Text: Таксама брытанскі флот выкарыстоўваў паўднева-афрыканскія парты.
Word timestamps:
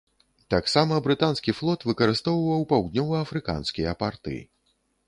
Таксама 0.53 0.97
брытанскі 1.09 1.55
флот 1.59 1.85
выкарыстоўваў 1.91 2.67
паўднева-афрыканскія 2.73 3.99
парты. 4.03 4.37